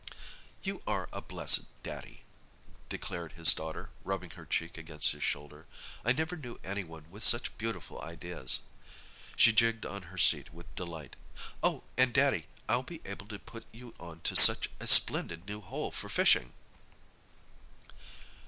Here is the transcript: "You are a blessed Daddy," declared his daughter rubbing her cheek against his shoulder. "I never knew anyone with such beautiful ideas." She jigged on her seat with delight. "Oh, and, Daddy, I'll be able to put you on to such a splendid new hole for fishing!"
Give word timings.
"You 0.63 0.81
are 0.87 1.07
a 1.13 1.21
blessed 1.21 1.65
Daddy," 1.83 2.23
declared 2.89 3.33
his 3.33 3.53
daughter 3.53 3.91
rubbing 4.03 4.31
her 4.31 4.47
cheek 4.47 4.75
against 4.75 5.11
his 5.11 5.21
shoulder. 5.23 5.67
"I 6.03 6.11
never 6.11 6.35
knew 6.35 6.59
anyone 6.63 7.05
with 7.11 7.21
such 7.21 7.55
beautiful 7.59 8.01
ideas." 8.01 8.61
She 9.35 9.53
jigged 9.53 9.85
on 9.85 10.01
her 10.09 10.17
seat 10.17 10.51
with 10.51 10.73
delight. 10.75 11.17
"Oh, 11.61 11.83
and, 11.99 12.11
Daddy, 12.13 12.47
I'll 12.67 12.81
be 12.81 13.01
able 13.05 13.27
to 13.27 13.37
put 13.37 13.65
you 13.71 13.93
on 13.99 14.21
to 14.21 14.35
such 14.35 14.71
a 14.79 14.87
splendid 14.87 15.45
new 15.45 15.61
hole 15.61 15.91
for 15.91 16.09
fishing!" 16.09 16.51